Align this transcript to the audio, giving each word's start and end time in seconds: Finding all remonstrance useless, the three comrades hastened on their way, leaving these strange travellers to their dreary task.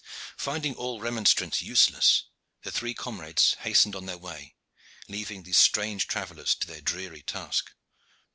Finding 0.37 0.73
all 0.73 0.99
remonstrance 0.99 1.61
useless, 1.61 2.23
the 2.63 2.71
three 2.71 2.95
comrades 2.95 3.53
hastened 3.59 3.95
on 3.95 4.07
their 4.07 4.17
way, 4.17 4.55
leaving 5.07 5.43
these 5.43 5.59
strange 5.59 6.07
travellers 6.07 6.55
to 6.55 6.65
their 6.65 6.81
dreary 6.81 7.21
task. 7.21 7.71